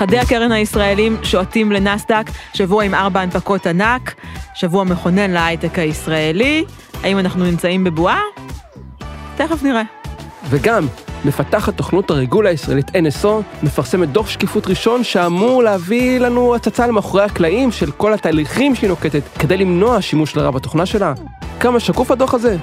[0.00, 4.14] חדי הקרן הישראלים שועטים לנסדק, שבוע עם ארבע הנפקות ענק,
[4.54, 6.64] שבוע מכונן להייטק הישראלי.
[7.02, 8.20] האם אנחנו נמצאים בבועה?
[9.36, 9.82] תכף נראה.
[10.50, 10.86] וגם,
[11.24, 13.28] מפתחת תוכנות הריגול הישראלית NSO
[13.62, 19.22] מפרסמת דוח שקיפות ראשון שאמור להביא לנו הצצה למאחורי הקלעים של כל התהליכים שהיא נוקטת
[19.38, 21.12] כדי למנוע שימוש לרע בתוכנה שלה.
[21.60, 22.56] כמה שקוף הדוח הזה?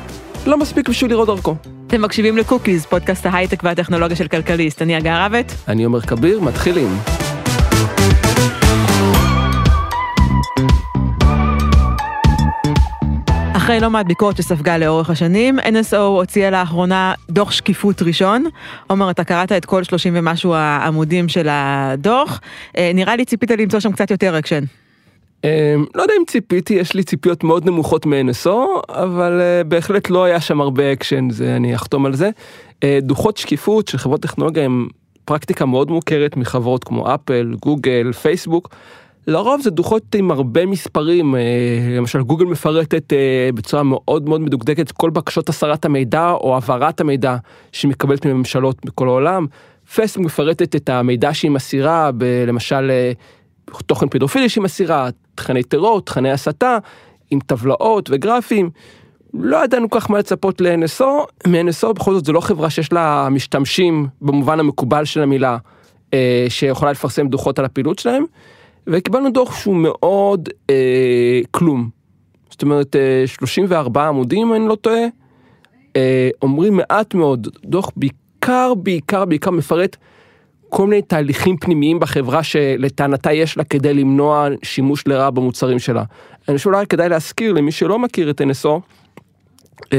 [0.46, 1.56] לא מספיק בשביל לראות דרכו.
[1.88, 4.82] אתם מקשיבים לקוקיז, פודקאסט ההייטק והטכנולוגיה של כלכליסט.
[4.82, 5.54] אני הגה רבת.
[5.68, 6.90] אני עומר כביר, מתחילים.
[13.68, 18.46] אחרי לא מעט ביקורת שספגה לאורך השנים, NSO הוציאה לאחרונה דוח שקיפות ראשון.
[18.88, 22.42] עומר, אתה קראת את כל 30 ומשהו העמודים של הדוח.
[22.78, 24.64] אה, נראה לי ציפית למצוא שם קצת יותר אקשן.
[25.44, 25.50] אמ,
[25.96, 28.50] לא יודע אם ציפיתי, יש לי ציפיות מאוד נמוכות מ-NSO,
[28.90, 32.30] אבל אה, בהחלט לא היה שם הרבה אקשן, אני אחתום על זה.
[32.84, 34.88] אה, דוחות שקיפות של חברות טכנולוגיה הם
[35.28, 38.70] פרקטיקה מאוד מוכרת מחברות כמו אפל, גוגל, פייסבוק.
[39.28, 41.42] לרוב זה דוחות עם הרבה מספרים, אה,
[41.98, 43.14] למשל גוגל מפרטת
[43.56, 47.36] בצורה מאוד מאוד מדוקדקת כל בקשות הסרת המידע או העברת המידע
[47.72, 49.46] שהיא מקבלת מממשלות בכל העולם.
[49.94, 52.92] פייסבוק מפרטת את המידע שהיא מסירה, ב, למשל
[53.86, 56.78] תוכן פדופילי שהיא מסירה, תכני טרור, תכני הסתה,
[57.32, 58.70] עם טבלאות וגרפים.
[59.34, 61.04] לא ידענו כך מה לצפות ל-NSO,
[61.48, 65.58] מ-NSO בכל זאת זו לא חברה שיש לה משתמשים במובן המקובל של המילה,
[66.14, 68.24] אה, שיכולה לפרסם דוחות על הפעילות שלהם,
[68.88, 71.90] וקיבלנו דוח שהוא מאוד אה, כלום.
[72.50, 75.06] זאת אומרת, אה, 34 עמודים, אני לא טועה,
[75.96, 79.98] אה, אומרים מעט מאוד, דוח בעיקר, בעיקר, בעיקר מפרט
[80.70, 86.04] כל מיני תהליכים פנימיים בחברה שלטענתה יש לה כדי למנוע שימוש לרעה במוצרים שלה.
[86.50, 88.70] אני חושב אולי כדאי להזכיר למי שלא מכיר את NSO,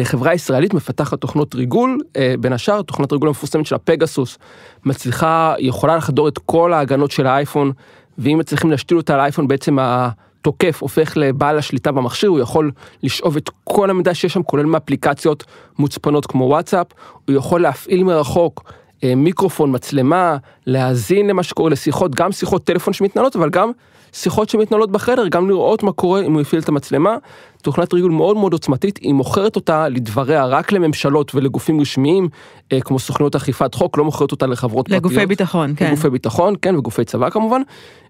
[0.05, 4.39] חברה ישראלית מפתחת תוכנות ריגול, אה, בין השאר תוכנת ריגול המפורסמת של הפגסוס,
[4.85, 7.73] מצליחה, יכולה לחדור את כל ההגנות של האייפון,
[8.19, 12.71] ואם מצליחים להשתיל אותה על האייפון בעצם התוקף הופך לבעל השליטה במכשיר, הוא יכול
[13.03, 15.45] לשאוב את כל המידע שיש שם, כולל מאפליקציות
[15.79, 16.87] מוצפנות כמו וואטסאפ,
[17.29, 18.73] הוא יכול להפעיל מרחוק
[19.05, 20.37] אה, מיקרופון, מצלמה,
[20.67, 23.71] להאזין למה שקורה, לשיחות, גם שיחות טלפון שמתנהלות, אבל גם
[24.13, 27.17] שיחות שמתנהלות בחדר, גם לראות מה קורה אם הוא הפעיל את המצלמה.
[27.63, 32.29] תוכנת ריגול מאוד מאוד עוצמתית, היא מוכרת אותה לדבריה רק לממשלות ולגופים רשמיים,
[32.73, 35.13] אה, כמו סוכנות אכיפת חוק, לא מוכרת אותה לחברות לגופי פרטיות.
[35.13, 35.87] לגופי ביטחון, כן.
[35.87, 37.63] לגופי ביטחון, כן, וגופי צבא כמובן.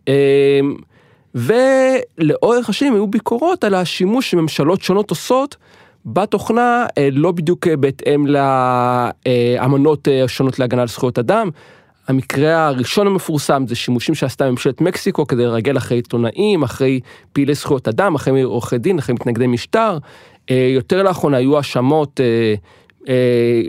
[0.08, 0.60] אה,
[1.34, 5.56] ולאורך השנים היו ביקורות על השימוש שממשלות שונות עושות
[6.06, 11.50] בתוכנה אה, לא בדיוק אה, בהתאם לאמנות השונות להגנה על זכויות אדם.
[12.08, 17.00] המקרה הראשון המפורסם זה שימושים שעשתה ממשלת מקסיקו כדי לרגל אחרי עיתונאים, אחרי
[17.32, 19.98] פעילי זכויות אדם, אחרי עורכי דין, אחרי מתנגדי משטר.
[20.50, 22.20] יותר לאחרונה היו האשמות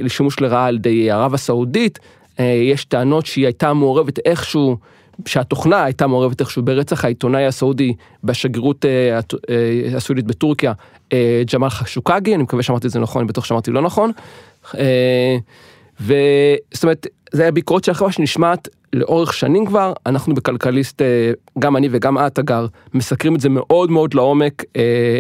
[0.02, 2.00] לשימוש לרעה על ידי ערב הסעודית.
[2.40, 4.78] יש טענות שהיא הייתה מעורבת איכשהו
[5.26, 10.74] שהתוכנה הייתה מעורבת איכשהו ברצח העיתונאי הסעודי בשגרירות אה, אה, הסעודית בטורקיה,
[11.14, 14.12] אה, ג'מאל חשוקגי, אני מקווה שאמרתי את זה נכון, אני בטוח שאמרתי לא נכון.
[16.02, 21.02] וזאת אומרת, זה היה ביקורת של החברה שנשמעת לאורך שנים כבר, אנחנו בכלכליסט,
[21.60, 24.64] גם אני וגם את אגר, מסקרים את זה מאוד מאוד לעומק,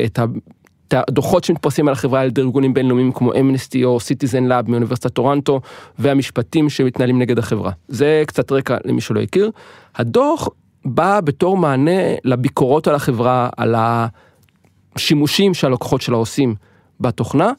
[0.06, 5.13] את הדוחות שמתפרסמים על החברה על ידי ארגונים בינלאומיים כמו אמנסטי או סיטיזן לאב מאוניברסיטת
[5.13, 5.62] טורנטו
[6.00, 7.72] והמשפטים שמתנהלים נגד החברה.
[7.88, 9.51] זה קצת רקע למי שלא הכיר.
[9.96, 10.50] הדוח
[10.85, 13.75] בא בתור מענה לביקורות על החברה, על
[14.96, 16.56] השימושים שהלקוחות שלה עושים
[17.00, 17.51] בתוכנה.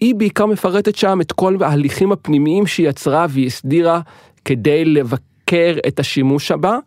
[0.00, 4.00] היא בעיקר מפרטת שם את כל ההליכים הפנימיים שהיא יצרה והיא הסדירה
[4.44, 6.78] כדי לבקר את השימוש הבא.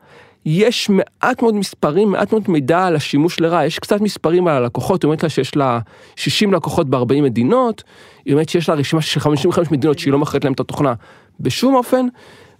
[0.45, 5.03] יש מעט מאוד מספרים, מעט מאוד מידע על השימוש לרעה, יש קצת מספרים על הלקוחות,
[5.03, 5.79] היא אומרת לה שיש לה
[6.15, 7.83] 60 לקוחות ב-40 מדינות,
[8.25, 10.93] היא אומרת שיש לה רשימה של 55 מדינות שהיא לא מכרת להם את התוכנה
[11.39, 12.05] בשום אופן,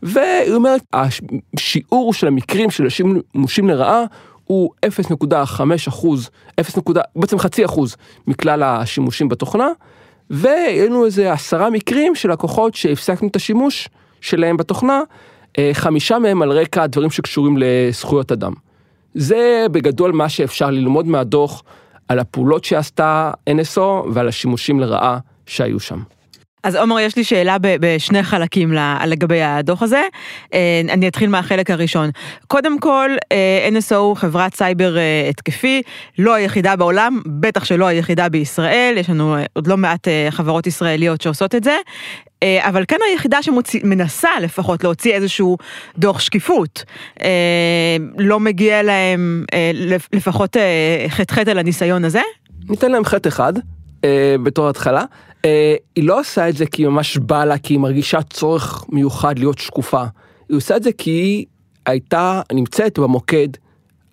[0.03, 4.03] והיא אומרת, השיעור של המקרים של שימושים לרעה
[4.45, 6.77] הוא 0.5 אחוז, 0.
[7.15, 7.95] בעצם חצי אחוז
[8.27, 9.67] מכלל השימושים בתוכנה,
[10.29, 13.89] והיו לנו איזה עשרה מקרים של לקוחות שהפסקנו את השימוש
[14.21, 15.01] שלהם בתוכנה,
[15.57, 18.53] אה, חמישה מהם על רקע דברים שקשורים לזכויות אדם.
[19.13, 21.63] זה בגדול מה שאפשר ללמוד מהדוח
[22.07, 23.79] על הפעולות שעשתה NSO
[24.13, 25.99] ועל השימושים לרעה שהיו שם.
[26.63, 28.73] אז עומר, יש לי שאלה בשני חלקים
[29.05, 30.01] לגבי הדוח הזה.
[30.53, 32.09] אה, אני אתחיל מהחלק הראשון.
[32.47, 34.95] קודם כל, אה, NSO חברת סייבר
[35.29, 35.81] התקפי,
[36.19, 41.55] לא היחידה בעולם, בטח שלא היחידה בישראל, יש לנו עוד לא מעט חברות ישראליות שעושות
[41.55, 41.77] את זה.
[42.43, 45.57] אה, אבל כן היחידה שמנסה לפחות להוציא איזשהו
[45.97, 46.83] דוח שקיפות.
[47.21, 49.71] אה, לא מגיע להם אה,
[50.13, 50.57] לפחות
[51.07, 52.21] חטא חטא על הניסיון הזה?
[52.69, 53.53] ניתן להם חטא אחד
[54.43, 55.03] בתור התחלה.
[55.95, 59.39] היא לא עושה את זה כי היא ממש באה לה, כי היא מרגישה צורך מיוחד
[59.39, 60.03] להיות שקופה.
[60.49, 61.45] היא עושה את זה כי
[61.85, 63.47] הייתה נמצאת במוקד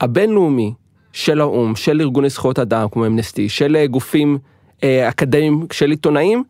[0.00, 0.72] הבינלאומי
[1.12, 4.38] של האו"ם, של ארגוני זכויות אדם כמו אמנסטי, של אה, גופים
[4.84, 6.44] אה, אקדמיים, של עיתונאים,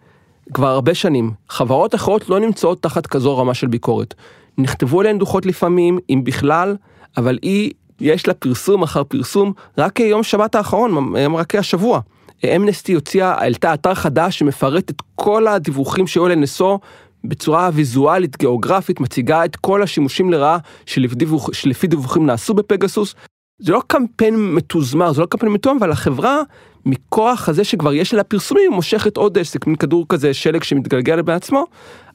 [0.54, 1.30] כבר הרבה שנים.
[1.48, 4.14] חברות אחרות לא נמצאות תחת כזו רמה של ביקורת.
[4.58, 6.76] נכתבו עליהן דוחות לפעמים, אם בכלל,
[7.16, 12.00] אבל היא, יש לה פרסום אחר פרסום, רק יום שבת האחרון, רק השבוע.
[12.44, 16.78] אמנסטי הוציאה, העלתה אתר חדש שמפרט את כל הדיווחים שהיו לנסו
[17.24, 23.14] בצורה ויזואלית, גיאוגרפית, מציגה את כל השימושים לרעה שלפי, דיווח, שלפי דיווחים נעשו בפגסוס.
[23.58, 26.42] זה לא קמפיין מתוזמר, זה לא קמפיין מתואם, אבל החברה,
[26.86, 31.64] מכוח הזה שכבר יש לה פרסומים, מושכת עוד עסק, מין כדור כזה, שלג שמתגלגל בעצמו,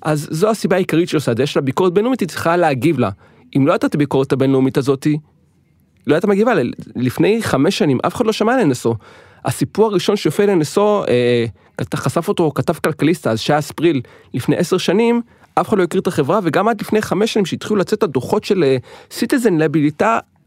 [0.01, 3.09] אז זו הסיבה העיקרית שעושה את זה, יש לה ביקורת בינלאומית, היא צריכה להגיב לה.
[3.57, 5.17] אם לא הייתה את הביקורת הבינלאומית הזאתי,
[6.07, 6.53] לא הייתה מגיבה,
[6.95, 8.93] לפני חמש שנים אף אחד לא שמע על NSO.
[9.45, 11.45] הסיפור הראשון שיופיע NSO, אה,
[11.95, 14.01] חשף אותו כתב כלכליסט אז, שהיה ספריל,
[14.33, 15.21] לפני עשר שנים,
[15.55, 18.75] אף אחד לא הכיר את החברה, וגם עד לפני חמש שנים שהתחילו לצאת הדוחות של
[19.11, 19.91] סיטיזן לב, היא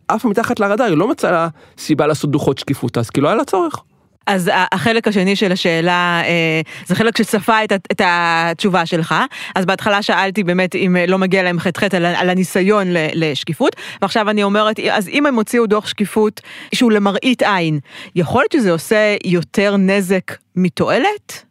[0.08, 1.48] עפה מתחת לרדאר, היא לא מצאה
[1.78, 3.82] סיבה לעשות דוחות שקיפות אז, כי לא היה לה צורך.
[4.28, 9.14] אז החלק השני של השאלה, אה, זה חלק שצפה את, את התשובה שלך.
[9.54, 14.42] אז בהתחלה שאלתי באמת אם לא מגיע להם חטא על, על הניסיון לשקיפות, ועכשיו אני
[14.42, 16.40] אומרת, אז אם הם הוציאו דוח שקיפות
[16.74, 17.78] שהוא למראית עין,
[18.14, 21.44] יכול להיות שזה עושה יותר נזק מתועלת?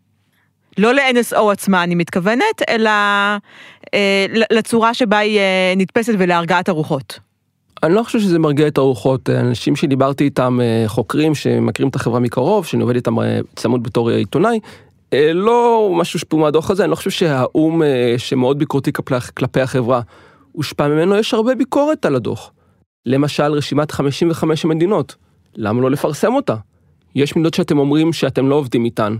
[0.78, 2.90] לא ל-NSO עצמה אני מתכוונת, אלא
[3.94, 7.27] אה, לצורה שבה היא אה, נתפסת ולהרגעת הרוחות.
[7.84, 12.20] אני לא חושב שזה מרגיע את הרוחות, אנשים שדיברתי איתם, אה, חוקרים שמכירים את החברה
[12.20, 14.60] מקרוב, שאני עובד איתם אה, צמוד בתור עיתונאי,
[15.14, 17.82] אה, לא משהו שפעו מהדוח הזה, אני לא חושב שהאו"ם
[18.18, 18.92] שמאוד ביקורתי
[19.36, 20.02] כלפי החברה,
[20.52, 22.52] הושפע ממנו, יש הרבה ביקורת על הדוח.
[23.06, 25.16] למשל רשימת 55 מדינות,
[25.56, 26.56] למה לא לפרסם אותה?
[27.16, 29.16] יש מדינות שאתם אומרים שאתם לא עובדים איתן,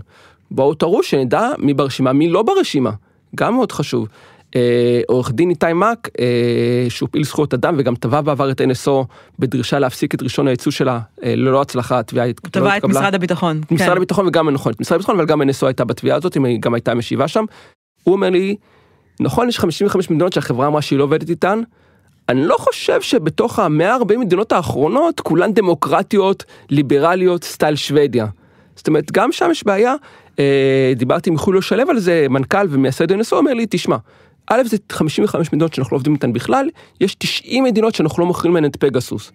[0.50, 2.90] בואו תראו שנדע מי ברשימה, מי לא ברשימה,
[3.34, 4.08] גם מאוד חשוב.
[4.56, 9.04] אה, עורך דין איתי מאק, אה, שהוא פעיל זכויות אדם וגם תבע בעבר את NSO
[9.38, 12.62] בדרישה להפסיק את ראשון הייצוא שלה אה, ללא הצלחה, התביעה התקבלה.
[12.62, 13.60] תבע את משרד הביטחון.
[13.70, 13.96] משרד כן.
[13.96, 17.28] הביטחון וגם נכון, משרד הביטחון אבל גם NSO הייתה בתביעה הזאת, היא גם הייתה משיבה
[17.28, 17.44] שם.
[18.04, 18.56] הוא אומר לי,
[19.20, 21.62] נכון יש 55 מדינות שהחברה אמרה שהיא לא עובדת איתן,
[22.28, 28.26] אני לא חושב שבתוך ה-140 מדינות האחרונות כולן דמוקרטיות, ליברליות, סטייל שוודיה.
[28.76, 29.94] זאת אומרת, גם שם יש בעיה,
[30.96, 33.96] דיברתי עם חוליו שלו על זה, מנכ"ל ומייסד NSO, אומר לי, תשמע,
[34.50, 36.68] א' זה 55 מדינות שאנחנו לא עובדים איתן בכלל,
[37.00, 39.32] יש 90 מדינות שאנחנו לא מוכרים מהן את פגסוס.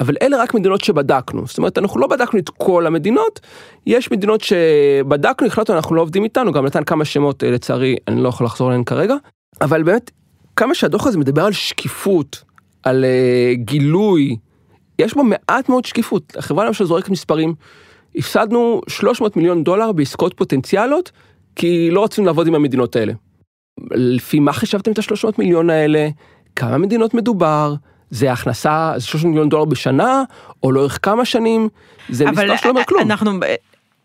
[0.00, 3.40] אבל אלה רק מדינות שבדקנו, זאת אומרת אנחנו לא בדקנו את כל המדינות,
[3.86, 8.22] יש מדינות שבדקנו, החלטנו אנחנו לא עובדים איתנו, גם נתן כמה שמות אה, לצערי, אני
[8.22, 9.14] לא יכול לחזור עליהן כרגע,
[9.60, 10.10] אבל באמת
[10.56, 12.42] כמה שהדוח הזה מדבר על שקיפות,
[12.82, 14.36] על uh, גילוי,
[14.98, 17.54] יש בו מעט מאוד שקיפות, החברה למשל זורקת מספרים,
[18.16, 21.12] הפסדנו 300 מיליון דולר בעסקאות פוטנציאליות,
[21.56, 23.12] כי לא רצינו לעבוד עם המדינות האלה.
[23.90, 26.08] לפי מה חישבתם את השלוש מיליון האלה?
[26.56, 27.74] כמה מדינות מדובר?
[28.10, 30.22] זה הכנסה, זה 300 מיליון דולר בשנה,
[30.62, 31.68] או לאורך כמה שנים?
[32.08, 33.02] זה מספר שלא אומר כלום.
[33.02, 33.40] אנחנו...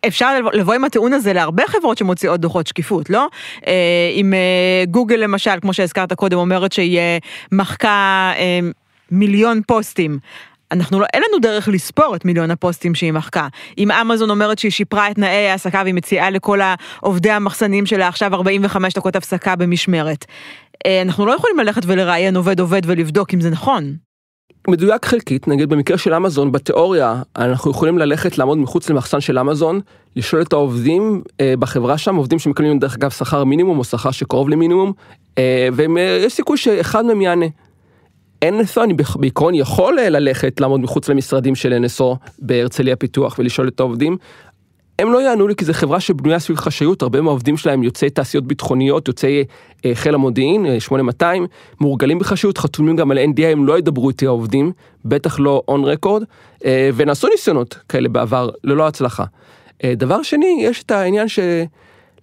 [0.08, 3.28] אפשר לבוא עם הטיעון הזה להרבה חברות שמוציאות דוחות שקיפות, לא?
[4.16, 7.18] אם אה, גוגל למשל, כמו שהזכרת קודם, אומרת שהיא אה,
[7.52, 8.60] מחקה אה,
[9.12, 10.20] מיליון פוסטים.
[10.72, 13.48] אנחנו לא, אין לנו דרך לספור את מיליון הפוסטים שהיא מחקה.
[13.78, 16.60] אם אמזון אומרת שהיא שיפרה את תנאי ההעסקה והיא מציעה לכל
[17.02, 20.26] עובדי המחסנים שלה עכשיו 45 דקות הפסקה במשמרת.
[20.86, 23.96] אה, אנחנו לא יכולים ללכת ולראיין עובד עובד ולבדוק אם זה נכון.
[24.68, 29.80] מדויק חלקית, נגיד במקרה של אמזון, בתיאוריה אנחנו יכולים ללכת לעמוד מחוץ למחסן של אמזון,
[30.16, 34.50] לשאול את העובדים אה, בחברה שם, עובדים שמקבלים דרך אגב שכר מינימום או שכר שקרוב
[34.50, 34.94] למינימום,
[35.38, 37.46] אה, ויש סיכוי שאחד מהם יענה.
[38.46, 42.04] NSO אני בעיקרון יכול אה, ללכת לעמוד מחוץ למשרדים של NSO
[42.40, 44.18] בהרצליה פיתוח ולשאול את העובדים.
[45.00, 48.48] הם לא יענו לי כי זו חברה שבנויה סביב חשאיות, הרבה מהעובדים שלהם יוצאי תעשיות
[48.48, 49.44] ביטחוניות, יוצאי
[49.86, 51.48] אה, חיל המודיעין, 8200, אה,
[51.82, 54.72] מורגלים בחשאיות, חתומים גם על NDA, הם לא ידברו איתי העובדים,
[55.06, 56.24] בטח לא און רקורד,
[56.96, 59.24] ונעשו ניסיונות כאלה בעבר, ללא הצלחה.
[59.86, 61.28] דבר שני, יש את העניין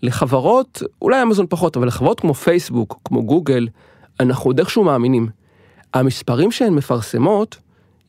[0.03, 3.69] שלחברות, אולי אמזון פחות, אבל לחברות כמו פייסבוק, כמו גוגל,
[4.21, 5.39] אנחנו עוד איכשהו מאמינים.
[5.95, 7.57] המספרים שהן מפרסמות,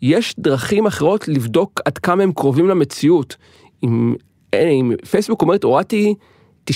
[0.02, 3.36] יש דרכים אחרות לבדוק עד כמה הם קרובים למציאות.
[3.84, 4.16] אם,
[4.54, 6.16] אם פייסבוק אומרת, הורדתי
[6.70, 6.72] 99%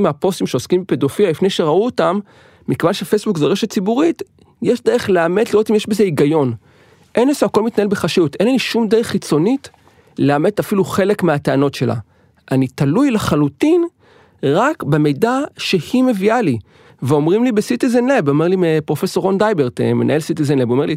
[0.00, 2.18] מהפוסטים שעוסקים בפדופיליה לפני שראו אותם,
[2.68, 4.22] מכיוון שפייסבוק זו רשת ציבורית,
[4.62, 6.54] יש דרך לאמת לראות אם יש בזה היגיון.
[7.14, 9.70] אין לזה הכל מתנהל בחשיות, אין לי שום דרך חיצונית
[10.18, 11.94] לאמת אפילו חלק מהטענות שלה.
[12.50, 13.84] אני תלוי לחלוטין
[14.42, 16.58] רק במידע שהיא מביאה לי.
[17.02, 20.96] ואומרים לי בסיטיזן לאב, אומר לי פרופסור רון דייברט, אה, מנהל סיטיזן לאב, אומר לי,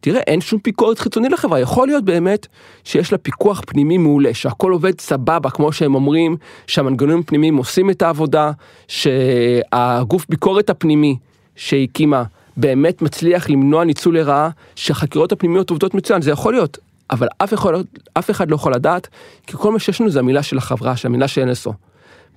[0.00, 2.46] תראה, אין שום ביקורת חיצונית לחברה, יכול להיות באמת
[2.84, 8.02] שיש לה פיקוח פנימי מעולה, שהכל עובד סבבה, כמו שהם אומרים, שהמנגנונים הפנימיים עושים את
[8.02, 8.50] העבודה,
[8.88, 11.16] שהגוף ביקורת הפנימי
[11.56, 12.22] שהקימה
[12.56, 16.78] באמת מצליח למנוע ניצול לרעה, שהחקירות הפנימיות עובדות מצוין, זה יכול להיות,
[17.10, 17.72] אבל אף אחד,
[18.14, 19.08] אף אחד לא יכול לדעת,
[19.46, 21.89] כי כל מה שיש לנו זה המילה של החברה, של המילה של NSO.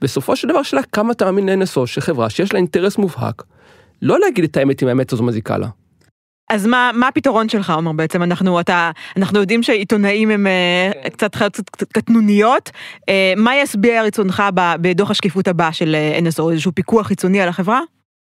[0.04, 3.44] בסופו של דבר שאלה כמה אתה מאמין ל-NSO, שחברה שיש לה אינטרס מובהק,
[4.02, 5.68] לא להגיד את האמת אם האמת הזו מזיקה לה.
[6.52, 8.24] אז מה, מה הפתרון שלך, עומר, בעצם?
[8.24, 10.48] אנחנו, אתה, אנחנו יודעים שעיתונאים הם
[11.04, 11.10] כן.
[11.10, 12.72] קצת חיות קצת קטנוניות.
[13.10, 14.44] אה, מה ישביע רצונך
[14.82, 16.52] בדוח השקיפות הבא של אה, NSO?
[16.52, 17.80] איזשהו פיקוח חיצוני על החברה?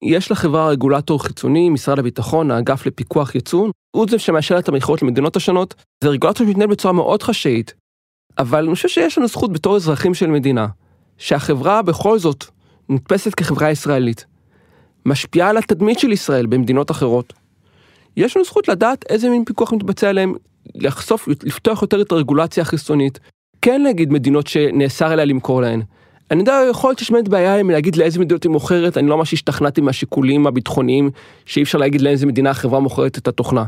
[0.04, 5.36] יש לחברה רגולטור חיצוני, משרד הביטחון, האגף לפיקוח ייצוא, הוא זה שמאשר את המכירות למדינות
[5.36, 5.76] השונות.
[6.04, 7.74] זה רגולטור שמתנהל בצורה מאוד חשאית,
[8.38, 10.68] אבל אני חושב שיש לנו זכות בתור אזרחים של מדינה,
[11.18, 12.46] שהחברה בכל זאת
[12.90, 14.26] נתפסת כחברה ישראלית,
[15.06, 17.34] משפיעה על התדמית של ישראל במדינות אחרות.
[18.18, 20.34] יש לנו זכות לדעת איזה מין פיקוח מתבצע עליהם,
[20.76, 23.20] לחשוף, לפתוח יותר את הרגולציה החיסונית,
[23.62, 25.82] כן להגיד מדינות שנאסר עליה למכור להן.
[26.32, 29.18] אני יודע, יכול להיות שיש באמת בעיה עם להגיד לאיזה מדינות היא מוכרת, אני לא
[29.18, 31.10] ממש השתכנעתי מהשיקולים הביטחוניים,
[31.46, 33.64] שאי אפשר להגיד לאיזה מדינה החברה מוכרת את התוכנה.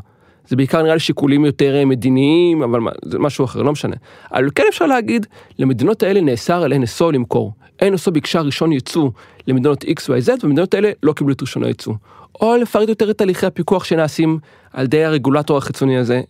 [0.48, 3.96] זה בעיקר נראה לי שיקולים יותר אה, מדיניים, אבל זה משהו אחר, לא משנה.
[4.34, 5.28] אבל כן אפשר להגיד,
[5.60, 7.54] למדינות האלה נאסר על NSO למכור.
[7.82, 9.10] NSO ביקשה רישיון ייצוא
[9.48, 11.94] למדינות XYZ, ומדינות האלה לא קיבלו את רישיון הייצוא.
[12.42, 14.40] או לפרט יותר את תהליכי הפיקוח שנעשים
[14.74, 16.22] על ידי הרגולטור החיצוני הזה.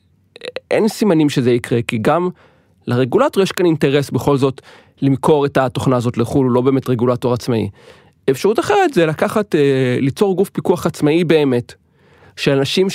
[0.71, 2.29] אין סימנים שזה יקרה, כי גם
[2.87, 4.61] לרגולטור יש כאן אינטרס בכל זאת
[5.01, 7.69] למכור את התוכנה הזאת לחו"ל, הוא לא באמת רגולטור עצמאי.
[8.29, 11.73] אפשרות אחרת זה לקחת, אה, ליצור גוף פיקוח עצמאי באמת,
[12.35, 12.89] של אנשים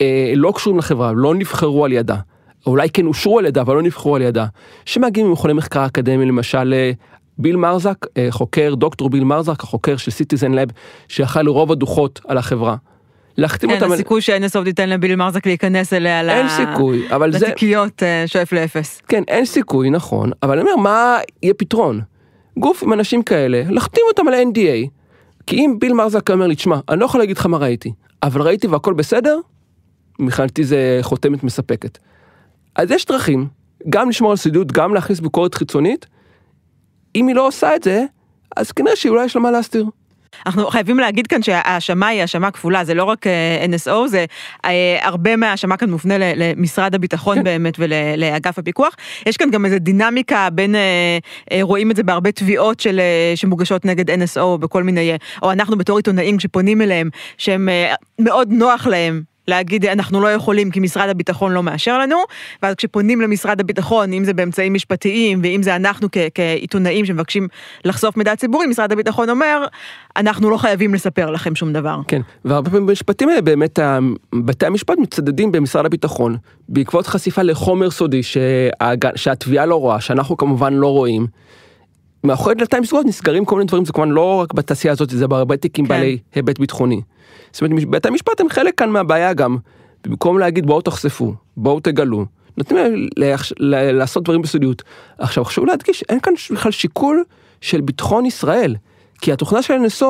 [0.00, 2.16] אה, קשורים לחברה, לא נבחרו על ידה,
[2.66, 4.46] אולי כן אושרו על ידה, אבל לא נבחרו על ידה,
[4.84, 6.92] שמגיעים ממכוני מחקר אקדמי, למשל אה,
[7.38, 10.68] ביל מרזק, אה, חוקר, דוקטור ביל מרזק, החוקר של סיטיזן לב,
[11.08, 12.76] שאכל לרוב הדוחות על החברה.
[13.36, 13.86] להחתים כן, אותם...
[13.86, 16.48] כן, הסיכוי שאנסוף תיתן לביל מרזק להיכנס אליה אין ל...
[16.48, 17.46] סיכוי, אבל זה...
[17.46, 19.02] לתיקיות אה, שואף לאפס.
[19.08, 22.00] כן, אין סיכוי, נכון, אבל אני אומר, מה יהיה פתרון?
[22.58, 24.88] גוף עם אנשים כאלה, להחתים אותם על NDA,
[25.46, 27.92] כי אם ביל מרזק אומר לי, תשמע, אני לא יכול להגיד לך מה ראיתי,
[28.22, 29.38] אבל ראיתי והכל בסדר,
[30.20, 31.98] מבחינתי זה חותמת מספקת.
[32.74, 33.48] אז יש דרכים,
[33.88, 36.06] גם לשמור על סודיות, גם להכניס ביקורת חיצונית,
[37.14, 38.04] אם היא לא עושה את זה,
[38.56, 39.86] אז כנראה שאולי יש לה מה להסתיר.
[40.46, 44.24] אנחנו חייבים להגיד כאן שההאשמה היא האשמה כפולה, זה לא רק אה, NSO, זה
[44.64, 47.44] אה, הרבה מההאשמה כאן מופנה למשרד הביטחון כן.
[47.44, 48.94] באמת ולאגף הפיקוח.
[49.26, 51.18] יש כאן גם איזה דינמיקה בין, אה,
[51.62, 53.00] רואים את זה בהרבה תביעות של,
[53.34, 55.12] שמוגשות נגד NSO בכל מיני,
[55.42, 57.68] או אנחנו בתור עיתונאים כשפונים אליהם, שהם
[58.18, 62.16] מאוד נוח להם להגיד אנחנו לא יכולים כי משרד הביטחון לא מאשר לנו,
[62.62, 67.48] ואז כשפונים למשרד הביטחון, אם זה באמצעים משפטיים ואם זה אנחנו כ- כעיתונאים שמבקשים
[67.84, 69.64] לחשוף מידע ציבורי, משרד הביטחון אומר,
[70.16, 72.00] אנחנו לא חייבים לספר לכם שום דבר.
[72.08, 73.78] כן, והרבה פעמים במשפטים האלה באמת
[74.34, 76.36] בתי המשפט מצדדים במשרד הביטחון
[76.68, 78.20] בעקבות חשיפה לחומר סודי.
[79.16, 81.26] שהתביעה לא רואה, שאנחנו כמובן לא רואים.
[82.24, 85.56] מאחורי דלתיים סגורות נסגרים כל מיני דברים, זה כמובן לא רק בתעשייה הזאת, זה בהרבה
[85.56, 85.88] תיקים כן.
[85.88, 87.00] בעלי היבט ביטחוני.
[87.52, 89.56] זאת אומרת, בית המשפט הם חלק כאן מהבעיה גם.
[90.04, 93.06] במקום להגיד בואו תחשפו, בואו תגלו, נותנים להם
[93.98, 94.82] לעשות דברים בסודיות.
[95.18, 97.24] עכשיו חשוב להדגיש, אין כאן בכלל שיקול
[97.60, 98.76] של ביטחון ישראל,
[99.20, 100.04] כי התוכנה של NSO,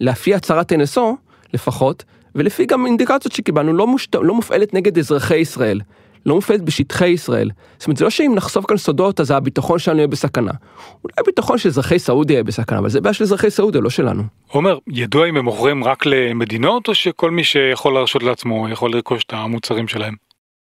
[0.00, 1.00] לפי הצהרת NSO
[1.54, 4.14] לפחות, ולפי גם אינדיקציות שקיבלנו, לא, מושת...
[4.14, 5.80] לא מופעלת נגד אזרחי ישראל.
[6.26, 7.50] לא מופעלת בשטחי ישראל.
[7.78, 10.52] זאת אומרת, זה לא שאם נחשוף כאן סודות אז הביטחון שלנו יהיה בסכנה.
[11.04, 14.22] אולי הביטחון של אזרחי סעודיה יהיה בסכנה, אבל זה בעיה של אזרחי סעודיה, לא שלנו.
[14.48, 19.24] עומר, ידוע אם הם מוכרים רק למדינות או שכל מי שיכול להרשות לעצמו יכול לרכוש
[19.24, 20.14] את המוצרים שלהם?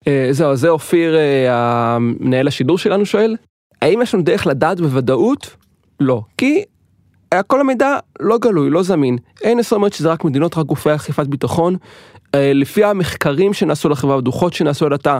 [0.07, 3.35] אה, זהו, זה אופיר, אה, המנהל השידור שלנו שואל.
[3.81, 5.55] האם יש לנו דרך לדעת בוודאות?
[5.99, 6.21] לא.
[6.37, 6.63] כי
[7.47, 9.17] כל המידע לא גלוי, לא זמין.
[9.41, 11.75] אין עשר אומרת שזה רק מדינות, רק גופי אכיפת ביטחון.
[12.35, 15.19] אה, לפי המחקרים שנעשו לחברה, הדוחות שנעשו על התא,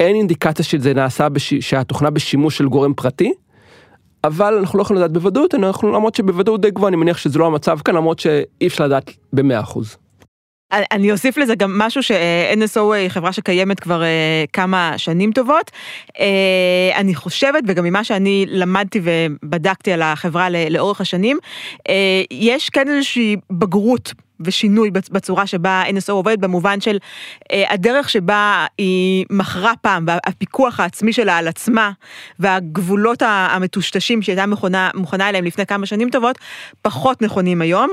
[0.00, 1.54] אין אינדיקציה שזה נעשה, בש...
[1.54, 3.32] שהתוכנה בשימוש של גורם פרטי.
[4.24, 7.46] אבל אנחנו לא יכולים לדעת בוודאות, אנחנו למרות שבוודאות די גבוהה, אני מניח שזה לא
[7.46, 9.96] המצב כאן, למרות שאי אפשר לדעת במאה אחוז.
[10.92, 15.70] אני אוסיף לזה גם משהו ש-NSO היא חברה שקיימת כבר אה, כמה שנים טובות.
[16.20, 21.38] אה, אני חושבת, וגם ממה שאני למדתי ובדקתי על החברה לאורך השנים,
[21.88, 26.98] אה, יש כן איזושהי בגרות ושינוי בצורה שבה NSO עובד במובן של
[27.52, 31.90] הדרך שבה היא מכרה פעם והפיקוח העצמי שלה על עצמה
[32.38, 36.38] והגבולות המטושטשים שהייתה מוכנה, מוכנה אליהם לפני כמה שנים טובות
[36.82, 37.90] פחות נכונים היום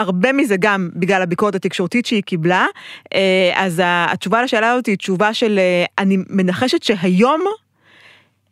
[0.00, 2.66] הרבה מזה גם בגלל הביקורת התקשורתית שהיא קיבלה,
[3.14, 7.40] אה, אז התשובה לשאלה הזאת היא תשובה של, אה, אני מנחשת שהיום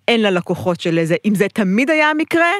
[0.08, 2.50] אין לה לקוחות של איזה, אם זה תמיד היה המקרה,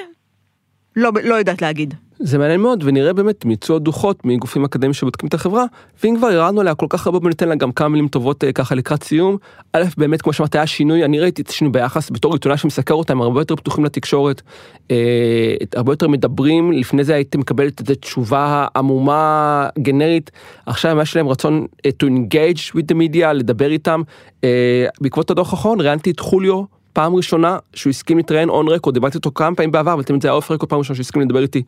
[0.97, 1.95] לא, לא יודעת להגיד.
[2.21, 5.65] זה מעניין מאוד ונראה באמת מיצוע דוחות מגופים אקדמיים שבודקים את החברה
[6.05, 8.53] ואם כבר ירדנו עליה כל כך הרבה בוא ניתן לה גם כמה מילים טובות אה,
[8.53, 9.37] ככה לקראת סיום.
[9.73, 13.13] א' באמת כמו שאמרת היה שינוי אני ראיתי את השינוי ביחס בתור עיתונאי שמסקר אותה
[13.13, 14.43] הם הרבה יותר פתוחים לתקשורת.
[14.91, 20.31] אה, הרבה יותר מדברים לפני זה הייתם מקבלת את התשובה עמומה גנרית
[20.67, 24.03] עכשיו יש להם רצון אה, to engage with the media לדבר איתם.
[24.45, 26.78] אה, בעקבות הדוח האחרון ראיינתי את חוליו.
[26.93, 30.29] פעם ראשונה שהוא הסכים להתראיין און רקורד, דיברתי איתו כמה פעמים בעבר, אבל תמיד זה
[30.29, 31.63] היה אוף רקורד פעם ראשונה שהוא הסכים לדבר איתי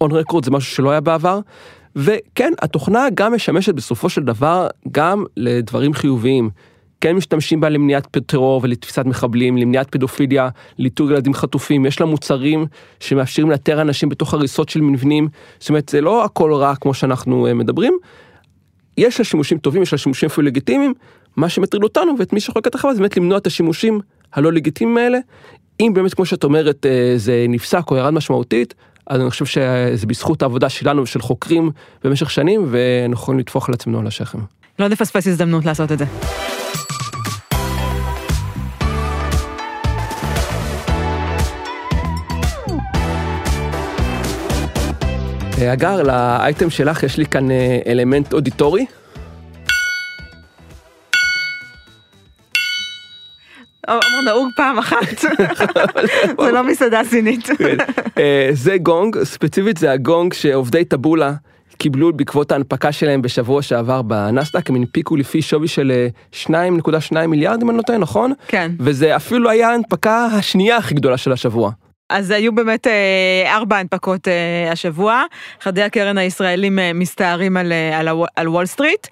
[0.00, 1.40] און רקורד, זה משהו שלא היה בעבר.
[1.96, 6.50] וכן, התוכנה גם משמשת בסופו של דבר גם לדברים חיוביים.
[7.00, 10.48] כן משתמשים בה למניעת טרור ולתפיסת מחבלים, למניעת פדופיליה,
[10.78, 12.66] לאיתור ילדים חטופים, יש לה מוצרים
[13.00, 17.46] שמאפשרים לאתר אנשים בתוך הריסות של מבנים, זאת אומרת זה לא הכל רע כמו שאנחנו
[17.46, 17.98] אה, מדברים,
[18.98, 20.94] יש לה שימושים טובים, יש לה שימושים אפילו לגיטימיים,
[21.36, 24.00] מה שמטריד אותנו ואת מי שחולק את החברה זה באמת למנוע את השימושים
[24.34, 25.18] הלא לגיטימיים האלה.
[25.80, 28.74] אם באמת כמו שאת אומרת אה, זה נפסק או ירד משמעותית,
[29.06, 31.70] אז אני חושב שזה בזכות העבודה שלנו ושל חוקרים
[32.04, 34.38] במשך שנים ואנחנו יכולים לטפוח על עצמנו על השכם.
[34.78, 36.04] לא נפספס הזדמנות לעשות את זה.
[45.58, 48.86] אה, אגר, לאייטם שלך יש לי כאן אה, אלמנט אודיטורי.
[53.92, 55.18] אמר נהוג פעם אחת,
[56.44, 57.46] זה לא מסעדה סינית.
[57.46, 57.76] כן.
[58.18, 61.32] אה, זה גונג, ספציפית זה הגונג שעובדי טבולה
[61.82, 65.92] קיבלו בעקבות ההנפקה שלהם בשבוע שעבר בנסדק, הם הנפיקו לפי שווי של
[66.32, 68.32] 2.2 מיליארד אם אני לא טועה, נכון?
[68.48, 68.70] כן.
[68.80, 71.70] וזה אפילו היה ההנפקה השנייה הכי גדולה של השבוע.
[72.12, 75.24] אז היו באמת אה, ארבע הנפקות אה, השבוע,
[75.60, 79.06] חדי הקרן הישראלים אה, מסתערים על, על, על וול סטריט.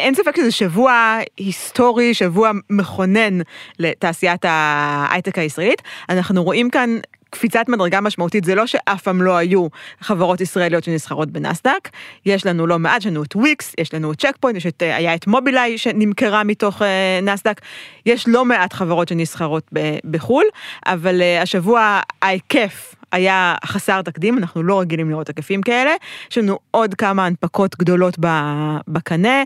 [0.00, 3.38] אין ספק שזה שבוע היסטורי, שבוע מכונן
[3.78, 5.82] לתעשיית ההייטק הישראלית.
[6.08, 6.98] אנחנו רואים כאן
[7.32, 9.66] קפיצת מדרגה משמעותית, זה לא שאף פעם לא היו
[10.00, 11.88] חברות ישראליות שנסחרות בנסדק,
[12.26, 14.82] יש לנו לא מעט, יש לנו את וויקס, יש לנו את צ'ק פוינט, יש את,
[14.82, 16.84] היה את מובילאיי שנמכרה מתוך אה,
[17.22, 17.60] נסדק,
[18.06, 19.70] יש לא מעט חברות שנסחרות
[20.04, 20.44] בחו"ל,
[20.86, 25.90] אבל אה, השבוע ההיקף היה חסר תקדים, אנחנו לא רגילים לראות היקפים כאלה,
[26.30, 28.18] יש לנו עוד כמה הנפקות גדולות
[28.88, 29.42] בקנה,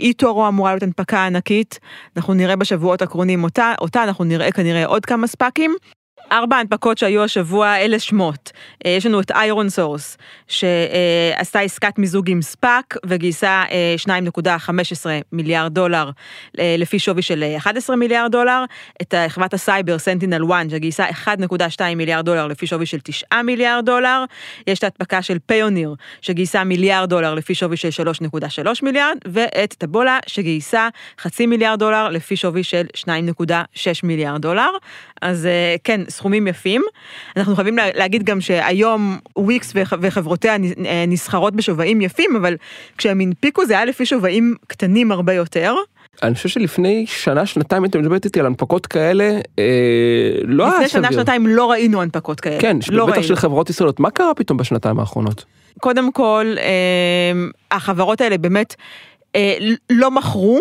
[0.00, 1.78] איטורו אמורה להיות הנפקה ענקית,
[2.16, 5.76] אנחנו נראה בשבועות הקרובים אותה, אותה אנחנו נראה כנראה עוד כמה ספאקים.
[6.32, 8.52] ארבע הנפקות שהיו השבוע אלה שמות.
[8.86, 10.16] אה, יש לנו את איירון סורס,
[10.48, 13.62] שעשתה עסקת מיזוג עם ספאק וגייסה
[14.06, 14.10] 2.15
[15.06, 16.10] אה, מיליארד דולר
[16.58, 18.64] אה, לפי שווי של 11 מיליארד דולר.
[19.02, 24.24] את חברת הסייבר SentinelOne שגייסה 1.2 מיליארד דולר לפי שווי של 9 מיליארד דולר.
[24.66, 30.18] יש את ההדפקה של פיוניר שגייסה מיליארד דולר לפי שווי של 3.3 מיליארד, ואת טבולה
[30.26, 30.88] שגייסה
[31.20, 33.06] חצי מיליארד דולר לפי שווי של 2.6
[34.02, 34.70] מיליארד דולר.
[35.22, 35.48] אז
[35.84, 36.82] כן, סכומים יפים.
[37.36, 40.56] אנחנו חייבים להגיד גם שהיום וויקס וחברותיה
[41.08, 42.56] נסחרות בשווים יפים, אבל
[42.98, 45.74] כשהם הנפיקו זה היה לפי שווים קטנים הרבה יותר.
[46.22, 49.24] אני חושב שלפני שנה שנתיים הייתם מדברת איתי על הנפקות כאלה
[49.58, 49.64] אה,
[50.44, 50.86] לא היה סביר.
[50.86, 52.60] לפני שנה שנתיים לא ראינו הנפקות כאלה.
[52.60, 53.28] כן, לא בטח ראינו.
[53.28, 54.00] של חברות ישראליות.
[54.00, 55.44] מה קרה פתאום בשנתיים האחרונות?
[55.80, 57.32] קודם כל אה,
[57.70, 58.74] החברות האלה באמת
[59.36, 59.54] אה,
[59.90, 60.60] לא מכרו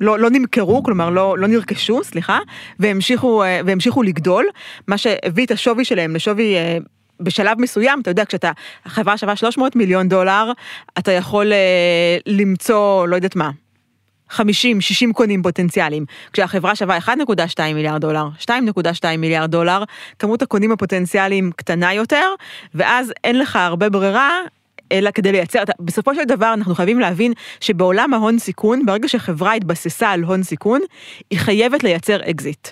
[0.00, 2.38] לא, לא נמכרו, כלומר לא, לא נרכשו, סליחה,
[2.78, 4.46] והמשיכו, אה, והמשיכו לגדול,
[4.86, 6.78] מה שהביא את השווי שלהם לשווי אה,
[7.20, 8.52] בשלב מסוים, אתה יודע, כשאתה,
[8.84, 10.52] החברה שווה 300 מיליון דולר,
[10.98, 13.50] אתה יכול אה, למצוא, לא יודעת מה,
[14.30, 16.04] 50, 60 קונים פוטנציאליים.
[16.32, 17.10] כשהחברה שווה 1.2
[17.74, 19.84] מיליארד דולר, 2.2 מיליארד דולר,
[20.18, 22.34] כמות הקונים הפוטנציאליים קטנה יותר,
[22.74, 24.40] ואז אין לך הרבה ברירה
[24.92, 30.10] אלא כדי לייצר, בסופו של דבר אנחנו חייבים להבין שבעולם ההון סיכון, ברגע שחברה התבססה
[30.10, 30.80] על הון סיכון,
[31.30, 32.68] היא חייבת לייצר אקזיט.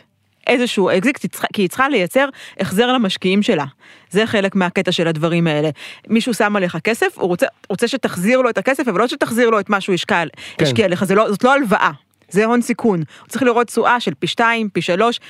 [0.47, 2.29] איזשהו אקזיט, כי היא צריכה לייצר
[2.61, 3.65] החזר למשקיעים שלה.
[4.11, 5.71] זה חלק מהקטע של הדברים האלה.
[6.09, 9.61] מישהו שם עליך כסף, הוא רוצה, רוצה שתחזיר לו את הכסף, אבל לא שתחזיר לו
[9.61, 10.25] את מה שהוא השקיע,
[10.59, 10.65] כן.
[10.65, 11.91] השקיע עליך, לא, זאת לא הלוואה.
[12.29, 15.21] זה הון סיכון, הוא צריך לראות תשואה של פי 2, פי 3,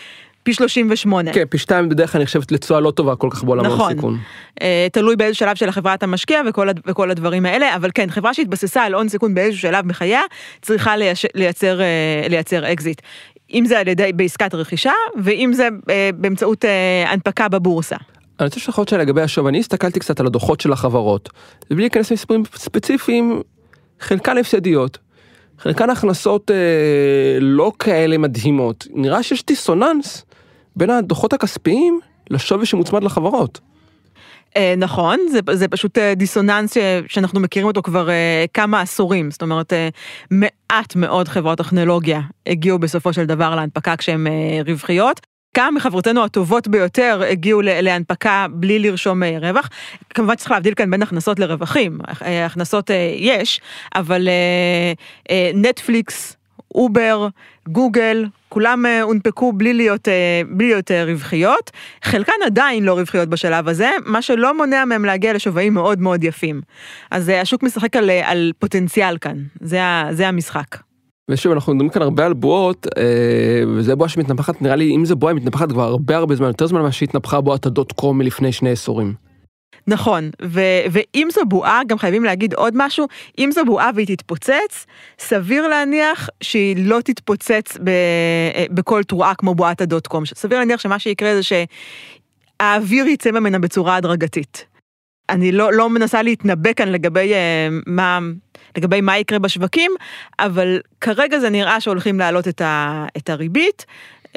[0.47, 1.33] פי 38.
[1.33, 3.93] כן, פי 2 בדרך כלל נחשבת לתשואה לא טובה כל כך בעולם נכון.
[3.93, 4.19] הסיכון.
[4.63, 8.35] אה, תלוי באיזה שלב של החברה אתה משקיע וכל, וכל הדברים האלה, אבל כן, חברה
[8.35, 10.21] שהתבססה על הון סיכון באיזשהו שלב בחייה,
[10.63, 13.03] צריכה לייש, לייצר, אה, לייצר אקזיט.
[13.55, 17.97] אם זה על ידי בעסקת רכישה, ואם זה אה, באמצעות אה, הנפקה בבורסה.
[18.41, 21.29] אני רוצה לשאול לגבי השווי, אני הסתכלתי קצת על הדוחות של החברות,
[21.71, 23.43] ובלי להיכנס למספרים ספציפיים,
[24.01, 24.99] חלקן הפסדיות,
[25.59, 26.57] חלקן הכנסות אה,
[27.41, 30.26] לא כאלה מדהימות, נראה שיש דיסוננס
[30.77, 33.61] בין הדוחות הכספיים לשווי שמוצמד לחברות.
[34.57, 39.31] אה, נכון, זה, זה פשוט אה, דיסוננס ש, שאנחנו מכירים אותו כבר אה, כמה עשורים,
[39.31, 39.73] זאת אומרת
[40.31, 44.27] מעט מאוד חברות טכנולוגיה הגיעו בסופו של דבר להנפקה כשהן
[44.67, 45.21] רווחיות.
[45.55, 49.69] כמה מחברותינו הטובות ביותר הגיעו להנפקה בלי לרשום רווח.
[50.15, 53.61] כמובן צריך להבדיל כאן בין הכנסות לרווחים, הכנסות יש,
[53.95, 54.29] אבל
[55.55, 56.37] נטפליקס,
[56.75, 57.29] אובר,
[57.69, 58.27] גוגל,
[58.57, 61.71] כולם אה, הונפקו בלי להיות, אה, בלי להיות אה, רווחיות,
[62.05, 66.61] חלקן עדיין לא רווחיות בשלב הזה, מה שלא מונע מהם להגיע לשווים מאוד מאוד יפים.
[67.11, 69.79] אז השוק משחק על, על פוטנציאל כאן, זה,
[70.11, 70.77] זה המשחק.
[71.31, 72.87] ושוב אנחנו מדברים כאן הרבה על בועות
[73.77, 76.81] וזה בועה שמתנפחת נראה לי אם זה בועה מתנפחת כבר הרבה הרבה זמן יותר זמן
[76.81, 79.26] ממה שהתנפחה בועת הדוט קום מלפני שני עשורים.
[79.87, 83.07] נכון, ו- ואם זו בועה, גם חייבים להגיד עוד משהו,
[83.39, 84.87] אם זו בועה והיא תתפוצץ,
[85.19, 90.27] סביר להניח שהיא לא תתפוצץ ב- בכל תרועה כמו בועת הדוט קום.
[90.27, 94.67] סביר להניח שמה שיקרה זה שהאוויר יצא ממנה בצורה הדרגתית.
[95.29, 98.19] אני לא, לא מנסה להתנבא כאן לגבי uh, מה,
[98.77, 99.93] לגבי מה יקרה בשווקים,
[100.39, 103.87] אבל כרגע זה נראה שהולכים להעלות את, ה, את הריבית,
[104.25, 104.29] uh,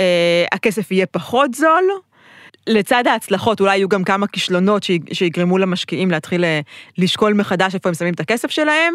[0.51, 1.83] הכסף יהיה פחות זול,
[2.67, 6.59] לצד ההצלחות אולי יהיו גם כמה כישלונות שיגרמו למשקיעים להתחיל אה,
[6.97, 8.93] לשקול מחדש איפה הם שמים את הכסף שלהם,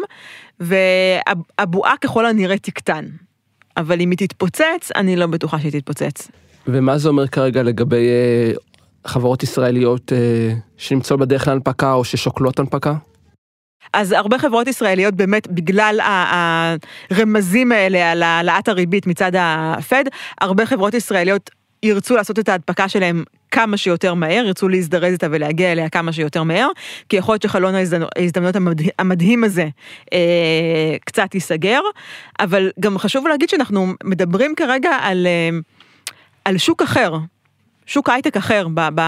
[0.59, 3.05] והבועה ככל הנראה תקטן.
[3.77, 6.31] אבל אם היא תתפוצץ, אני לא בטוחה שהיא תתפוצץ.
[6.67, 8.51] ומה זה אומר כרגע לגבי אה,
[9.05, 12.93] חברות ישראליות אה, שנמצאות בדרך להנפקה או ששוקלות הנפקה?
[13.93, 15.99] אז הרבה חברות ישראליות באמת בגלל
[17.11, 20.03] הרמזים האלה על העלאת הריבית מצד הפד,
[20.41, 21.49] הרבה חברות ישראליות
[21.83, 23.23] ירצו לעשות את ההדפקה שלהם
[23.55, 26.67] כמה שיותר מהר, ירצו להזדרז איתה ולהגיע אליה כמה שיותר מהר,
[27.09, 28.55] כי יכול להיות שחלון ההזדמנות
[28.99, 29.67] המדהים הזה
[30.13, 31.79] אה, קצת ייסגר,
[32.39, 35.57] אבל גם חשוב להגיד שאנחנו מדברים כרגע על, אה,
[36.45, 37.17] על שוק אחר.
[37.85, 39.01] שוק הייטק אחר ב, ב,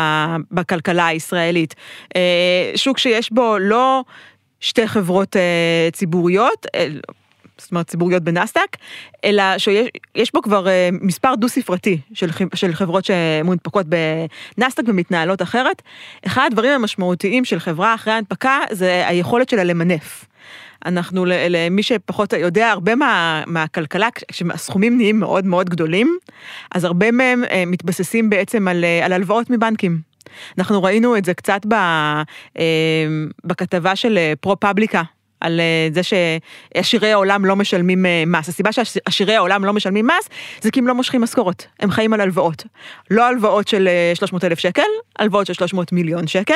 [0.51, 1.75] בכלכלה הישראלית,
[2.15, 4.03] אה, שוק שיש בו לא
[4.59, 6.87] שתי חברות אה, ציבוריות, אה,
[7.61, 8.77] זאת אומרת ציבוריות בנסדק,
[9.25, 13.85] אלא שיש בו כבר אה, מספר דו ספרתי של, של חברות שמונפקות
[14.57, 15.81] בנסדק ומתנהלות אחרת.
[16.25, 20.25] אחד הדברים המשמעותיים של חברה אחרי ההנפקה זה היכולת שלה למנף.
[20.85, 26.17] אנחנו, למי שפחות יודע, הרבה מה, מהכלכלה, כשהסכומים נהיים מאוד מאוד גדולים,
[26.71, 29.99] אז הרבה מהם אה, מתבססים בעצם על, אה, על הלוואות מבנקים.
[30.57, 31.75] אנחנו ראינו את זה קצת ב,
[33.45, 35.01] בכתבה של פרו-פבליקה
[35.41, 38.49] על אה, זה שעשירי העולם לא משלמים אה, מס.
[38.49, 40.29] הסיבה שעשירי העולם לא משלמים מס
[40.61, 42.63] זה כי הם לא מושכים משכורות, הם חיים על הלוואות.
[43.11, 44.81] לא הלוואות של 300 אה, אלף שקל,
[45.19, 46.53] הלוואות של 300 מיליון שקל,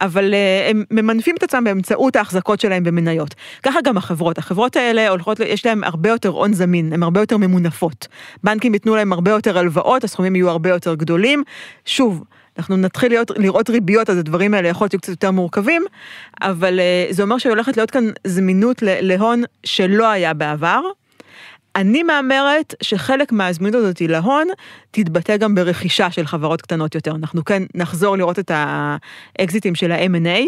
[0.00, 0.34] אבל
[0.70, 3.34] הם ממנפים את עצמם באמצעות ההחזקות שלהם במניות.
[3.62, 7.36] ככה גם החברות, החברות האלה הולכות, יש להם הרבה יותר הון זמין, הן הרבה יותר
[7.36, 8.08] ממונפות.
[8.44, 11.42] בנקים ייתנו להם הרבה יותר הלוואות, הסכומים יהיו הרבה יותר גדולים.
[11.84, 12.24] שוב,
[12.58, 15.84] אנחנו נתחיל להיות, לראות ריביות, אז הדברים האלה יכול להיות קצת יותר מורכבים,
[16.42, 20.80] אבל uh, זה אומר שהולכת להיות כאן זמינות להון שלא היה בעבר.
[21.76, 24.46] אני מהמרת שחלק מהזמינות הזאת להון
[24.90, 27.10] תתבטא גם ברכישה של חברות קטנות יותר.
[27.14, 30.46] אנחנו כן נחזור לראות את האקזיטים של ה-M&A.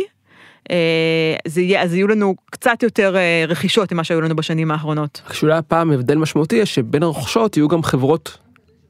[0.71, 5.23] אה, זה יהיה, אז יהיו לנו קצת יותר אה, רכישות ממה שהיו לנו בשנים האחרונות.
[5.29, 8.39] כשאולי הפעם הבדל משמעותי שבין הרוכשות יהיו גם חברות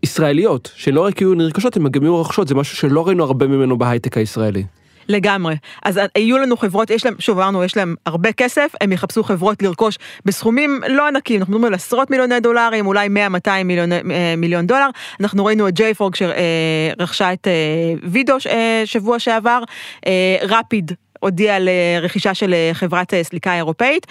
[0.02, 3.78] ישראליות שלא רק יהיו נרכשות הם גם יהיו רוכשות זה משהו שלא ראינו הרבה ממנו
[3.78, 4.64] בהייטק הישראלי.
[5.10, 5.54] לגמרי.
[5.84, 9.62] אז יהיו לנו חברות, יש להם, שוב אמרנו, יש להם הרבה כסף, הם יחפשו חברות
[9.62, 14.66] לרכוש בסכומים לא ענקים, אנחנו מדברים על עשרות מיליוני דולרים, אולי 100-200 מיליון, אה, מיליון
[14.66, 14.88] דולר.
[15.20, 17.52] אנחנו ראינו את ג'ייפורג שרכשה את אה,
[18.10, 19.62] וידו אה, שבוע שעבר,
[20.42, 21.68] רפיד הודיע על
[22.02, 24.06] רכישה של חברת סליקה אירופאית.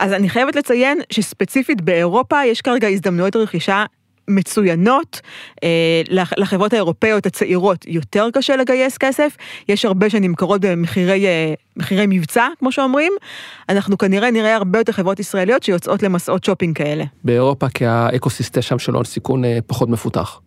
[0.00, 3.84] אז אני חייבת לציין שספציפית באירופה יש כרגע הזדמנויות רכישה
[4.30, 5.20] מצוינות,
[5.64, 6.02] אה,
[6.36, 9.36] לחברות האירופאיות הצעירות יותר קשה לגייס כסף,
[9.68, 13.12] יש הרבה שנמכרות במחירי אה, מבצע, כמו שאומרים,
[13.68, 17.04] אנחנו כנראה נראה הרבה יותר חברות ישראליות שיוצאות למסעות שופינג כאלה.
[17.24, 20.40] באירופה כי האקוסיסטם שם של הון סיכון אה, פחות מפותח.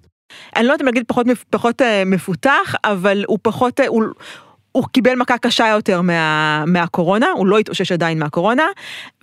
[0.55, 4.03] אני לא יודעת אם להגיד פחות, פחות מפותח, אבל הוא פחות, הוא,
[4.73, 8.63] הוא קיבל מכה קשה יותר מה, מהקורונה, הוא לא התאושש עדיין מהקורונה,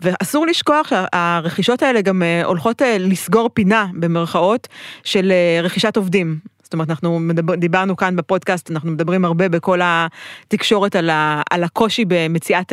[0.01, 4.69] ואסור לשכוח שהרכישות האלה גם אה, הולכות אה, לסגור פינה במרכאות
[5.05, 6.39] של אה, רכישת עובדים.
[6.63, 11.65] זאת אומרת, אנחנו מדבר, דיברנו כאן בפודקאסט, אנחנו מדברים הרבה בכל התקשורת על, ה, על
[11.65, 12.73] הקושי במציאת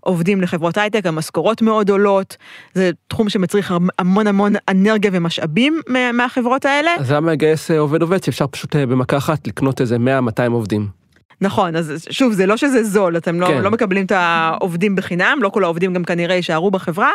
[0.00, 2.36] עובדים לחברות הייטק, המשכורות מאוד עולות,
[2.74, 5.80] זה תחום שמצריך המון המון אנרגיה ומשאבים
[6.12, 6.90] מהחברות האלה.
[6.98, 11.05] אז למה לגייס עובד עובד שאפשר פשוט במכה אחת לקנות איזה 100-200 עובדים?
[11.40, 13.62] נכון, אז שוב, זה לא שזה זול, אתם לא, כן.
[13.62, 17.10] לא מקבלים את העובדים בחינם, לא כל העובדים גם כנראה יישארו בחברה,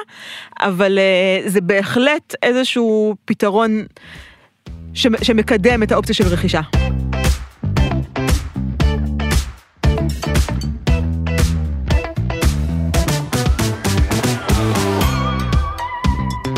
[0.60, 1.00] אבל
[1.46, 3.84] uh, זה בהחלט איזשהו פתרון
[4.94, 6.62] שמקדם את האופציה של רכישה.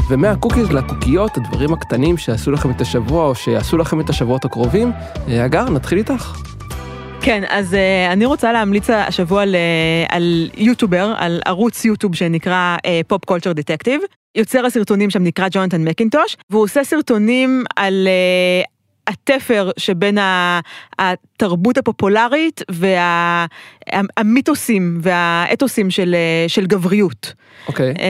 [0.09, 4.91] ומהקוקיז לקוקיות, הדברים הקטנים שעשו לכם את השבוע או שיעשו לכם את השבועות הקרובים.
[5.27, 6.52] אה, אגר, נתחיל איתך.
[7.25, 9.55] כן, אז אה, אני רוצה להמליץ השבוע ל,
[10.09, 12.77] על יוטובר, על ערוץ יוטיוב שנקרא
[13.07, 14.01] Pop Culture Detective.
[14.35, 20.17] יוצר הסרטונים שם נקרא ג'ונתן מקינטוש, והוא עושה סרטונים על אה, התפר שבין
[20.99, 22.61] התרבות הפופולרית
[23.91, 26.15] והמיתוסים והאתוסים של,
[26.47, 27.33] של גבריות.
[27.67, 27.91] אוקיי.
[27.91, 27.97] Okay.
[27.97, 28.01] אה,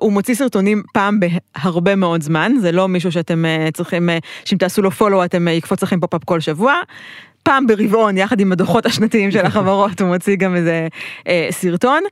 [0.00, 4.12] הוא מוציא סרטונים פעם בהרבה מאוד זמן, זה לא מישהו שאתם אה, צריכים, אה,
[4.44, 6.74] שאם תעשו לו follow אתם אה, יקפוץ לכם pop-up כל שבוע.
[7.46, 10.88] פעם ברבעון, יחד עם הדוחות השנתיים של החברות, הוא מוציא גם איזה
[11.28, 12.02] אה, סרטון.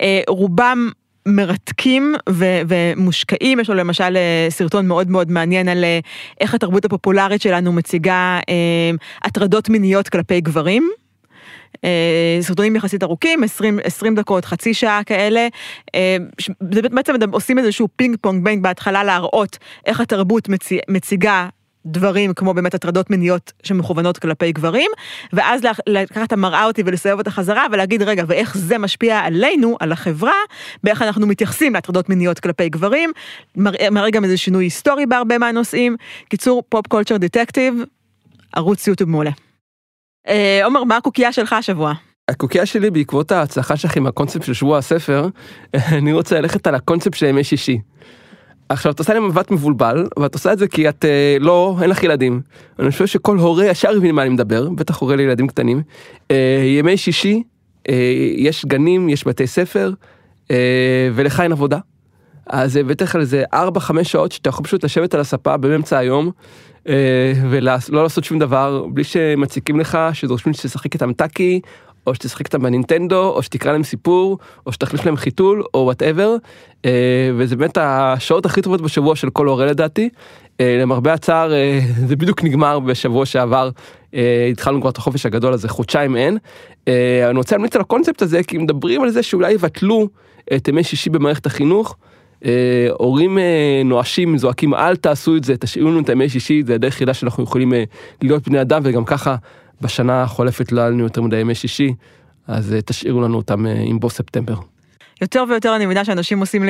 [0.00, 0.90] אה, רובם
[1.26, 5.98] מרתקים ו- ומושקעים, יש לו למשל אה, סרטון מאוד מאוד מעניין על אה,
[6.40, 8.90] איך התרבות הפופולרית שלנו מציגה אה,
[9.22, 10.90] הטרדות מיניות כלפי גברים.
[12.40, 15.48] סרטונים יחסית ארוכים, 20, 20 דקות, חצי שעה כאלה,
[16.90, 20.48] בעצם עושים איזשהו פינג פונג בין בהתחלה להראות איך התרבות
[20.88, 21.48] מציגה
[21.86, 24.90] דברים כמו באמת הטרדות מיניות שמכוונות כלפי גברים,
[25.32, 29.92] ואז לקחת את המראה הזאתי ולסובב אותה חזרה ולהגיד רגע ואיך זה משפיע עלינו, על
[29.92, 30.32] החברה,
[30.84, 33.10] באיך אנחנו מתייחסים להטרדות מיניות כלפי גברים,
[33.56, 35.96] מראה, מראה גם איזה שינוי היסטורי בהרבה מהנושאים.
[36.28, 37.74] קיצור, Pop Culture Detective,
[38.52, 39.30] ערוץ יוטיוב מעולה.
[40.28, 41.92] אה, עומר, מה הקוקייה שלך השבוע?
[42.28, 45.28] הקוקייה שלי בעקבות ההצלחה שלך עם הקונספט של שבוע הספר,
[45.98, 47.78] אני רוצה ללכת על הקונספט של ימי שישי.
[48.70, 51.90] עכשיו את עושה לי מבט מבולבל ואת עושה את זה כי את אה, לא אין
[51.90, 52.40] לך ילדים.
[52.78, 55.82] אני חושב שכל הורה ישר מבין מה אני מדבר בטח הורה לילדים קטנים.
[56.30, 57.42] אה, ימי שישי
[57.88, 57.94] אה,
[58.36, 59.92] יש גנים יש בתי ספר
[61.14, 61.78] ולך אין עבודה.
[62.46, 63.56] אז בטח על איזה 4-5
[64.02, 66.30] שעות שאתה יכול פשוט לשבת על הספה באמצע היום
[67.50, 71.60] ולא לעשות שום דבר בלי שמציקים לך שדורשים שתשחק איתם טאקי
[72.10, 76.36] או שתשחק איתם בנינטנדו, או שתקרא להם סיפור, או שתחליף להם חיתול, או whatever.
[76.84, 80.08] אה, וזה באמת השעות הכי טובות בשבוע של כל הורה לדעתי.
[80.60, 83.70] אה, למרבה הצער אה, זה בדיוק נגמר בשבוע שעבר,
[84.50, 86.38] התחלנו כבר את החופש הגדול הזה, חודשיים אין.
[86.86, 90.08] אני רוצה להמליץ על הקונספט הזה, כי מדברים על זה שאולי יבטלו
[90.56, 91.96] את ימי שישי במערכת החינוך.
[92.90, 93.38] הורים
[93.84, 97.44] נואשים זועקים אל תעשו את זה תשאירו לנו את הימי שישי זה הדרך היחידה שאנחנו
[97.44, 97.72] יכולים
[98.22, 99.36] להיות בני אדם וגם ככה
[99.80, 101.94] בשנה החולפת לא היה לנו יותר מדי ימי שישי,
[102.48, 104.54] אז אה, תשאירו לנו אותם אה, עם בו ספטמבר.
[105.20, 106.64] יותר ויותר אני מבינה שאנשים עושים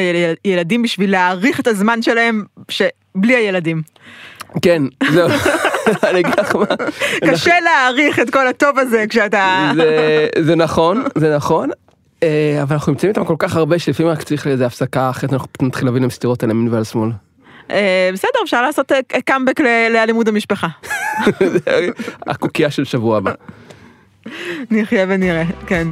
[0.45, 3.83] לילדים בשביל להאריך את הזמן שלהם שבלי הילדים.
[4.63, 5.29] כן, זהו,
[6.11, 6.65] אני אגיד לך מה.
[7.31, 9.73] קשה להעריך את כל הטוב הזה כשאתה...
[10.39, 11.71] זה נכון, זה נכון.
[12.23, 15.49] אה, אבל אנחנו נמצאים איתם כל כך הרבה שלפעמים רק צריך לאיזה הפסקה אחרת אנחנו
[15.63, 17.11] נתחיל להביא להם סטירות על ימין ועל שמאל.
[17.71, 18.93] אה, בסדר, אפשר לעשות
[19.25, 20.69] קאמבק אה, לאלימות המשפחה.
[22.27, 23.33] הקוקייה של שבוע הבא.
[24.71, 25.89] נחיה ונראה, כן.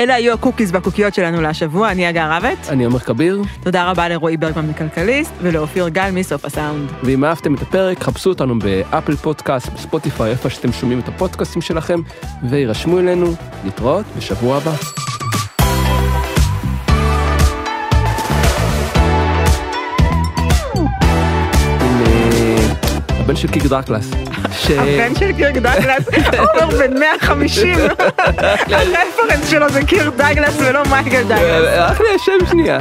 [0.00, 2.68] אלה היו ה cookies והקוקיות שלנו להשבוע, אני הגר רבט.
[2.68, 3.42] אני עומר כביר.
[3.62, 6.90] תודה רבה לרועי ברגמן מכלכליסט ולאופיר גל מסוף הסאונד.
[7.02, 11.08] ואם אהבתם את הפרק, חפשו אותנו ב Apple Podcasts, ב Spotify, איפה שאתם שומעים את
[11.08, 12.00] הפודקאסטים שלכם,
[12.50, 13.34] וירשמו אלינו,
[13.64, 14.72] להתראות בשבוע הבא.
[23.34, 24.10] הבן של קירק דקלס.
[24.70, 27.78] הבן של קירק דקלס, עומר בן 150,
[28.70, 31.78] הרפרנס שלו זה קירק דגלס ולא מייקל דגלס.
[31.78, 32.78] רק לי השם שנייה.